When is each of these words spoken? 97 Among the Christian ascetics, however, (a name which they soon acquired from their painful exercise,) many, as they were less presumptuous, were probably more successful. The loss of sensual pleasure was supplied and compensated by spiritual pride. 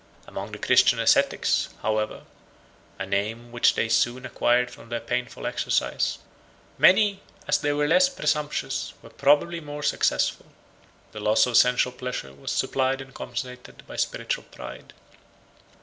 97 0.25 0.29
Among 0.33 0.51
the 0.51 0.57
Christian 0.57 0.99
ascetics, 0.99 1.69
however, 1.83 2.23
(a 2.97 3.05
name 3.05 3.51
which 3.51 3.75
they 3.75 3.87
soon 3.87 4.25
acquired 4.25 4.71
from 4.71 4.89
their 4.89 4.99
painful 4.99 5.45
exercise,) 5.45 6.17
many, 6.79 7.19
as 7.47 7.59
they 7.59 7.71
were 7.71 7.87
less 7.87 8.09
presumptuous, 8.09 8.93
were 9.03 9.11
probably 9.11 9.59
more 9.59 9.83
successful. 9.83 10.47
The 11.11 11.19
loss 11.19 11.45
of 11.45 11.55
sensual 11.55 11.93
pleasure 11.95 12.33
was 12.33 12.51
supplied 12.51 12.99
and 12.99 13.13
compensated 13.13 13.85
by 13.85 13.95
spiritual 13.97 14.45
pride. 14.45 14.93